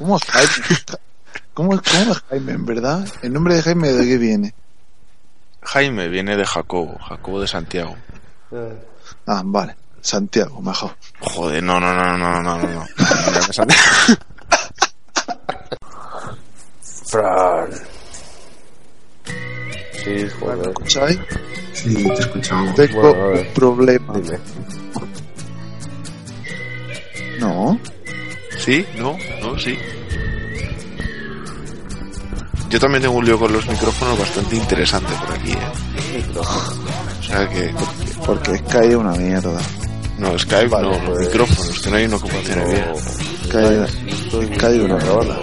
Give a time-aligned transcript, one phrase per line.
[0.00, 0.50] ¿Cómo es Jaime?
[1.54, 3.06] ¿Cómo, es- ¿Cómo es Jaime, en verdad?
[3.22, 4.54] ¿El nombre de Jaime de qué viene?
[5.62, 7.94] Jaime viene de Jacobo, Jacobo de Santiago.
[9.26, 9.76] Ah, vale.
[10.00, 10.96] Santiago, mejor.
[11.20, 12.86] Joder, no, no, no, no, no, no, no.
[16.82, 17.68] Fran.
[20.02, 20.68] Sí, joder.
[20.68, 21.18] ¿Escucháis?
[21.74, 22.74] Sí, te escuchamos.
[22.74, 24.14] Tengo Bueno, un problema.
[24.18, 24.38] Dime.
[27.38, 27.78] No.
[28.58, 28.86] ¿Sí?
[28.96, 29.16] ¿No?
[29.40, 29.58] ¿No?
[29.58, 29.76] ¿Sí?
[32.70, 36.24] Yo también tengo un lío con los micrófonos bastante interesante por aquí, ¿eh?
[36.38, 37.74] O sea que...
[38.24, 39.60] Porque Sky es una mierda.
[40.18, 42.84] No, Skype Vale, no, los pues- micrófonos, que no hay uno que funcione bien.
[43.44, 45.36] Sky, Sky es una mierda.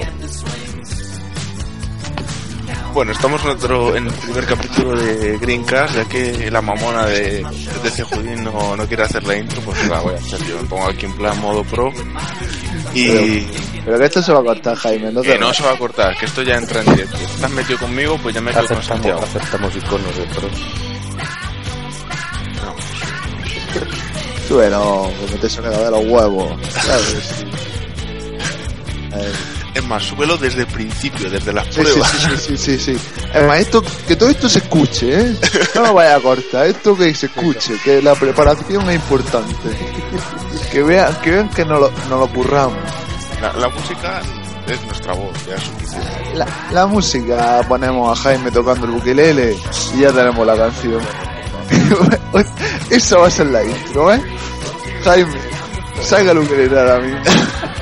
[2.93, 7.43] Bueno, estamos en, otro, en el primer capítulo de Greencast, ya que la mamona de,
[7.83, 10.59] de CJudín no, no quiere hacer la intro, pues la voy a hacer yo.
[10.61, 11.91] Me pongo aquí en plan modo pro.
[12.95, 13.21] Y Pero
[13.97, 15.11] que esto se va a cortar, Jaime.
[15.11, 17.17] No te que no se va a cortar, que esto ya entra en directo.
[17.17, 19.21] Si estás metido conmigo, pues ya me quedo con Aceptamos, Santiago.
[19.23, 20.49] aceptamos iconos de pro.
[24.49, 26.51] Bueno, porque te saca de los huevos.
[26.71, 27.45] ¿Sabes?
[29.73, 32.11] Es más, súbelo desde el principio, desde las Sí, sí, pruebas.
[32.11, 32.97] sí, sí, sí, sí, sí.
[33.33, 35.35] Además, esto, que todo esto se escuche, ¿eh?
[35.75, 39.53] No lo vaya a cortar, esto que se escuche, que la preparación es importante.
[40.71, 42.77] Que vean que, vean que no lo, no lo curramos.
[43.41, 44.21] La, la música
[44.67, 46.35] es nuestra voz, ya es suficiente.
[46.35, 49.55] La, la música, ponemos a Jaime tocando el ukelele
[49.95, 51.01] y ya tenemos la canción.
[52.89, 54.21] Eso va a ser la intro, ¿eh?
[55.03, 55.35] Jaime,
[56.01, 57.19] salga el ukelele ahora mismo.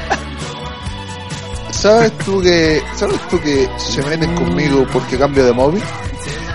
[1.71, 5.83] ¿Sabes tú que, sabes tú que se meten conmigo porque cambio de móvil?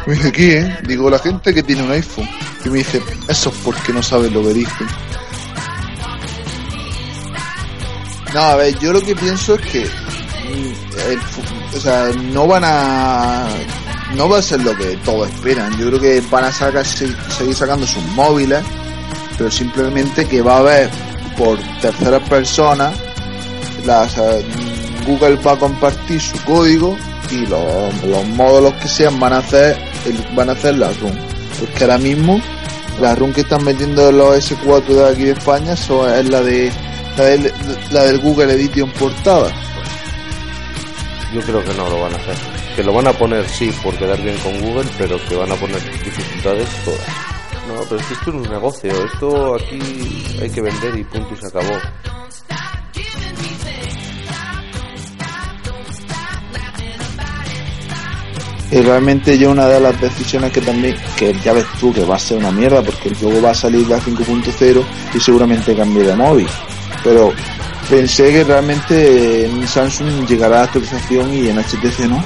[0.06, 0.78] Me dice, ¿quién?
[0.86, 2.28] Digo, la gente que tiene un iPhone.
[2.64, 4.86] Y me dice, eso es porque no sabes lo que dicen.
[8.34, 13.46] No, a ver, yo lo que pienso es que mm, o sea, no van a
[14.14, 15.76] no va a ser lo que todos esperan.
[15.78, 18.60] Yo creo que van a sacar, se- seguir sacando sus móviles,
[19.38, 20.90] pero simplemente que va a haber
[21.38, 22.92] por terceras personas
[23.86, 24.44] eh,
[25.06, 26.96] Google va a compartir su código
[27.30, 29.78] y los, los módulos que sean van a hacer
[30.34, 31.16] van a hacer la run.
[31.58, 32.40] Porque ahora mismo
[33.00, 36.70] la run que están metiendo los S4 de aquí de España son- es la de
[37.16, 37.52] la del,
[37.90, 39.50] la del Google Edition portada.
[41.32, 42.36] Yo creo que no lo van a hacer.
[42.74, 45.54] Que lo van a poner, sí, por quedar bien con Google, pero que van a
[45.54, 47.00] poner dificultades todas.
[47.68, 49.04] No, pero es que esto es un negocio.
[49.04, 49.78] Esto aquí
[50.40, 51.76] hay que vender y punto y se acabó.
[58.72, 62.14] Y realmente yo una de las decisiones que también, que ya ves tú que va
[62.14, 66.14] a ser una mierda, porque luego va a salir la 5.0 y seguramente cambie de
[66.14, 66.46] móvil.
[67.04, 67.32] Pero
[67.88, 72.22] pensé que realmente en Samsung llegará la actualización y en HTC no.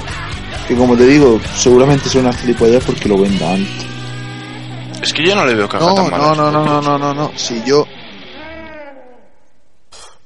[0.67, 3.85] Que como te digo, seguramente sea una gilipollez porque lo venda antes.
[5.01, 6.23] Es que yo no le veo caja No, tan mala.
[6.29, 7.31] no, no, no, no, no, no, no.
[7.35, 7.85] Si yo,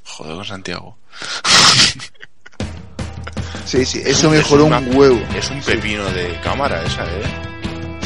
[0.06, 0.98] Joder con Santiago.
[3.66, 5.20] sí, sí, eso Es mejoró una- un huevo.
[5.36, 7.49] Es un pepino de cámara esa, ¿eh?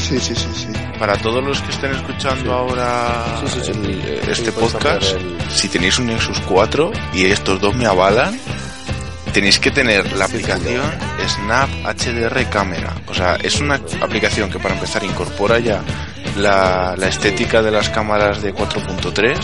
[0.08, 0.68] Sí, sí, sí, sí.
[0.98, 3.70] Para todos los que estén escuchando ahora Sí, sí, sí.
[3.70, 8.38] el- Sí, este podcast, el- si tenéis un Nexus 4 y estos dos me avalan,
[9.32, 10.82] tenéis que tener la aplicación
[11.26, 12.94] Snap HDR Camera.
[13.08, 15.80] O sea, es una aplicación que para empezar incorpora ya
[16.36, 19.38] la, la estética de las cámaras de 4.3.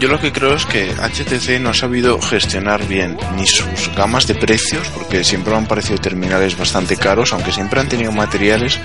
[0.00, 4.26] Yo lo que creo es que HTC no ha sabido gestionar bien ni sus gamas
[4.26, 8.78] de precios, porque siempre me han parecido terminales bastante caros, aunque siempre han tenido materiales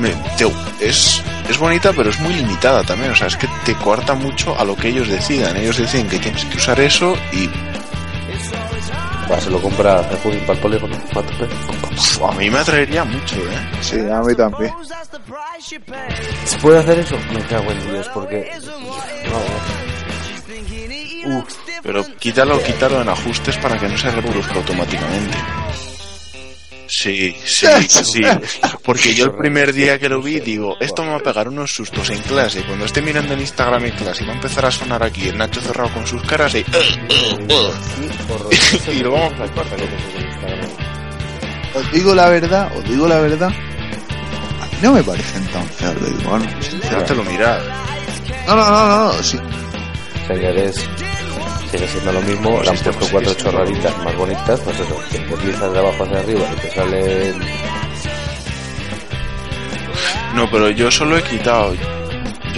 [0.00, 0.52] me- te-
[0.86, 3.12] es, es bonita, pero es muy limitada también.
[3.12, 5.56] O sea, es que te coarta mucho a lo que ellos decidan.
[5.56, 7.48] Ellos deciden que tienes que usar eso y
[9.30, 10.96] Va, se lo compra el Pudding para el polígono.
[12.26, 13.68] A mí me atraería mucho, ¿eh?
[13.82, 14.72] Sí, a mí también.
[16.46, 17.14] ¿Se puede hacer eso?
[17.34, 18.50] Me cago en Dios, porque...
[19.30, 19.38] No,
[21.38, 21.44] Uf,
[21.82, 25.36] Pero quítalo, quítalo en ajustes para que no se reproduzca automáticamente.
[26.88, 28.22] Sí, sí, sí.
[28.82, 31.74] Porque yo el primer día que lo vi digo, esto me va a pegar unos
[31.74, 32.62] sustos en clase.
[32.62, 35.36] Cuando esté mirando en Instagram en clase y va a empezar a sonar aquí el
[35.36, 36.60] Nacho cerrado con sus caras de...
[36.60, 37.72] "Uh, uh, uh".
[37.72, 38.92] sí, horroroso.
[38.92, 39.44] Y lo vamos a.
[41.78, 43.50] Os digo la verdad, os digo la verdad.
[43.50, 46.80] A mí no me parecen tan feos los iconos.
[46.80, 47.60] Déjatelo mirar.
[47.60, 47.97] No,
[48.56, 49.38] no, no, no, no, sí.
[50.26, 50.76] Señores,
[51.70, 52.62] sigue siendo lo mismo.
[52.62, 56.18] Le han puesto pues cuatro chorraditas más bonitas, pues eso, que deslizas de abajo hacia
[56.18, 57.34] arriba y te sale...
[60.34, 61.74] No, pero yo solo he quitado.
[61.74, 61.98] Yo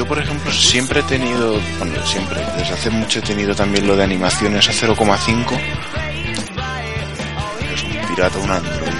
[0.00, 3.94] yo por ejemplo siempre he tenido, bueno, siempre, desde hace mucho he tenido también lo
[3.96, 5.60] de animaciones a 0,5.
[7.74, 8.99] Es un pirata, un android.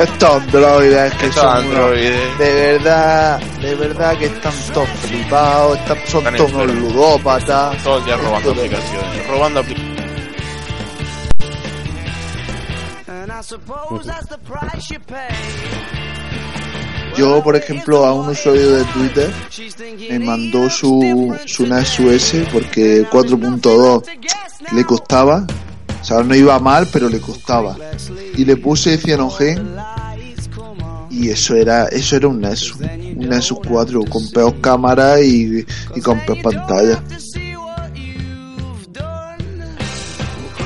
[0.00, 2.20] Estos androides que Estos son androides.
[2.26, 6.92] unos- de verdad, de verdad que están todos flipados, están, son Están todos unos enfermos.
[6.94, 7.82] ludópatas.
[7.82, 10.00] Todos ya robando Esto de- aplicaciones, robando aplicaciones.
[13.08, 15.16] And I suppose that's the price you pay.
[17.16, 19.30] Yo, por ejemplo, a un usuario de Twitter
[20.08, 24.04] me mandó su, su NAS US porque 4.2
[24.72, 25.44] le costaba.
[26.00, 27.76] O sea, no iba mal, pero le costaba.
[28.36, 29.76] Y le puse Cyanogen
[31.10, 32.76] y eso era eso era un Nexus.
[32.80, 37.02] Un Nexus 4 con peor cámara y, y con peor pantalla.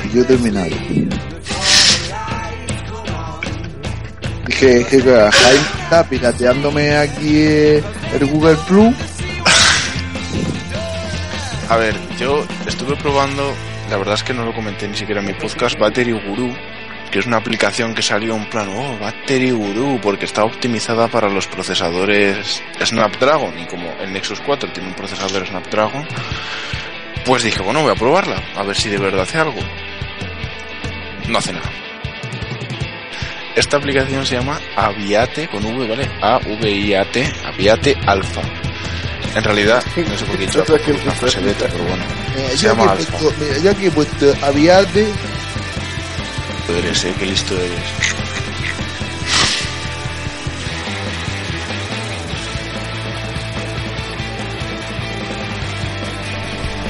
[0.04, 0.70] Y yo terminado.
[4.46, 7.82] Dije, que Jaime está pirateándome aquí eh,
[8.12, 8.94] el Google Plus.
[11.68, 13.42] A ver, yo estuve probando,
[13.94, 16.52] la verdad es que no lo comenté ni siquiera en mi podcast, Battery Guru,
[17.12, 21.28] que es una aplicación que salió en plan, oh, Battery Guru, porque está optimizada para
[21.28, 26.08] los procesadores Snapdragon, y como el Nexus 4 tiene un procesador Snapdragon,
[27.24, 29.60] pues dije, bueno, voy a probarla, a ver si de verdad hace algo.
[31.28, 31.70] No hace nada.
[33.54, 36.10] Esta aplicación se llama Aviate, con V, ¿vale?
[36.20, 38.42] A-V-I-A-T, Aviate Alpha.
[39.34, 41.84] En realidad, no sé por qué he dicho alfa, porque es una fase beta, pero
[41.84, 42.04] bueno.
[42.36, 45.06] Mira, Se yo llama puesto- mira, yo aquí he puesto Aviate
[46.78, 47.80] eres, eh, qué listo eres.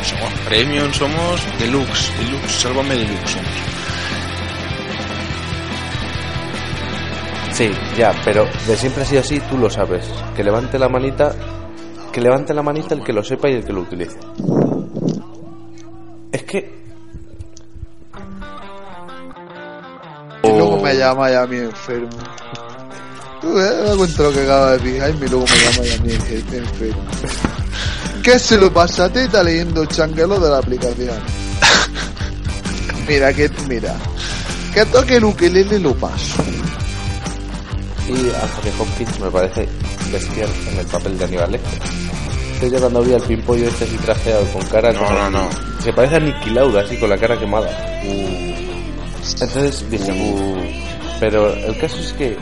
[0.02, 3.54] Somos premium, somos deluxe, deluxe, sálvame deluxe somos.
[7.52, 10.04] Sí, ya, pero de siempre ha sido así, tú lo sabes.
[10.36, 11.32] Que levante la manita,
[12.14, 14.16] que levante la manita el que lo sepa y el que lo utilice.
[16.30, 16.84] Es que
[20.44, 22.16] y luego me llama ya a mí enfermo.
[23.40, 25.94] Tú eh, me cuenta lo que acaba de decir Jaime y luego me llama ya
[25.94, 27.04] a mí enfermo.
[28.22, 31.18] ¿Qué se lo pasa a Teta leyendo el changuelo de la aplicación?
[33.08, 33.96] Mira, que mira.
[34.72, 36.42] Que toque el ukelele lo paso.
[38.08, 39.68] y Anthony Hopkins me parece
[40.14, 41.80] bestial en el papel de Aníbal Lecter.
[42.54, 45.48] Entonces yo cuando vi al pimpollo este así trajeado con cara No, como- no, no.
[45.82, 47.68] Se parece a Nicky Lauda así con la cara quemada.
[49.40, 50.56] Entonces dije, "Uh".
[51.20, 52.36] pero el caso es que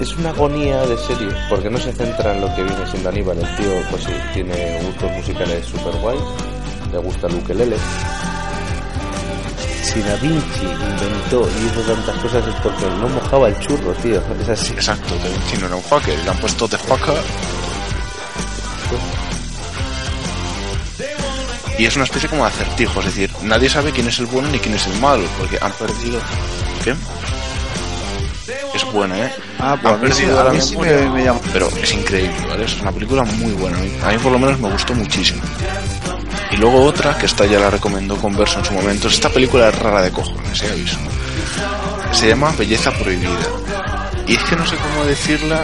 [0.00, 3.38] es una agonía de serie, porque no se centra en lo que viene siendo Aníbal.
[3.38, 6.20] El tío, pues sí, tiene gustos musicales super guays,
[6.92, 7.76] le gusta el ukelele.
[9.92, 14.22] Si Da Vinci inventó y hizo tantas cosas es porque no mojaba el churro, tío.
[14.40, 14.72] Es así.
[14.72, 17.22] Exacto, que el chino era un hacker le han puesto de hacker.
[21.78, 24.48] Y es una especie como de acertijo, es decir, nadie sabe quién es el bueno
[24.50, 26.20] ni quién es el malo, porque han perdido.
[26.84, 26.94] ¿Qué?
[28.74, 29.32] Es buena, ¿eh?
[29.58, 31.40] Ah, pues Han a mí sí, perdido a la sí memoria, me, me llama.
[31.52, 32.64] Pero es increíble, ¿vale?
[32.64, 33.78] Es una película muy buena.
[33.78, 35.40] A mí- A mí por lo menos me gustó muchísimo.
[36.52, 39.68] Y luego otra, que esta ya la recomendó Converso en su momento, es esta película
[39.68, 40.70] es rara de cojones, ¿eh?
[40.72, 40.98] Aviso.
[42.12, 43.48] Se llama Belleza Prohibida.
[44.26, 45.62] Y es que no sé cómo decirla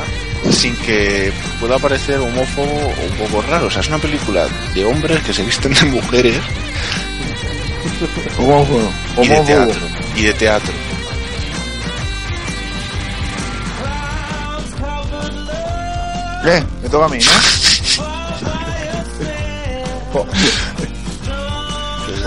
[0.50, 3.66] sin que pueda parecer homófobo o un poco raro.
[3.66, 6.36] O sea, es una película de hombres que se visten de mujeres
[8.38, 8.92] Homófobo.
[9.22, 9.80] y de teatro.
[10.14, 10.72] Y de teatro.
[16.46, 17.55] Eh, me toca a mí, ¿no?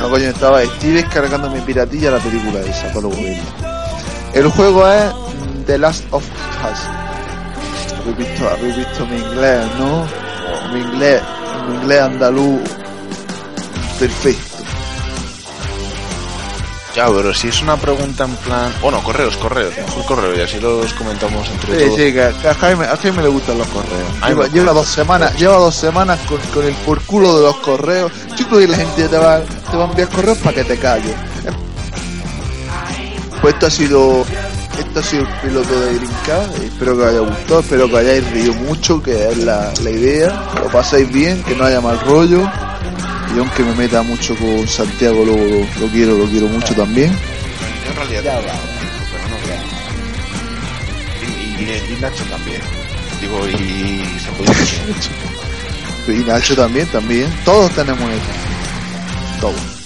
[0.02, 3.44] No, coño, estaba, estoy descargando mi piratilla la película esa para luego verla.
[4.34, 6.80] El juego es mm, The Last of Us.
[8.00, 10.06] Habéis visto, habéis visto mi inglés, ¿no?
[10.74, 11.22] Mi inglés,
[11.68, 12.62] mi inglés andaluz
[14.00, 14.49] perfecto.
[17.00, 18.74] Ya, pero si es una pregunta en plan...
[18.82, 19.74] Bueno, correos, correos.
[19.78, 21.96] Mejor correo y así los comentamos entre Sí, todos.
[21.98, 24.52] sí, que, a, Jaime, a Jaime le gustan los correos.
[24.52, 28.12] Lleva, dos semanas, lleva dos semanas con, con el por culo de los correos.
[28.36, 31.16] Chico, y la gente te va, te va a enviar correos para que te calles.
[33.42, 34.26] Pues esto ha sido,
[34.78, 36.42] esto ha sido el piloto de Grinca.
[36.62, 40.44] Espero que os haya gustado, espero que hayáis reído mucho, que es la, la idea.
[40.54, 42.42] Que lo pasáis bien, que no haya mal rollo.
[43.36, 47.12] Y aunque me meta mucho con Santiago, lo, lo quiero, lo quiero mucho también.
[47.86, 49.38] Yo en realidad Ya también, pero no.
[51.60, 52.62] Y, y- y Nacho también.
[53.22, 54.04] Digo, y.
[56.12, 57.32] Y Nacho también, también.
[57.46, 59.40] Todos tenemos eso.
[59.42, 59.79] Todos.